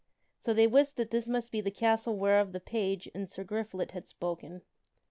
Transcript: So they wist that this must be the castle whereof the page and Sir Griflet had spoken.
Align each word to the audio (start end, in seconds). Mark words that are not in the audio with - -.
So 0.39 0.51
they 0.55 0.65
wist 0.65 0.97
that 0.97 1.11
this 1.11 1.27
must 1.27 1.51
be 1.51 1.61
the 1.61 1.69
castle 1.69 2.17
whereof 2.17 2.53
the 2.53 2.59
page 2.59 3.07
and 3.13 3.29
Sir 3.29 3.43
Griflet 3.43 3.91
had 3.91 4.07
spoken. 4.07 4.63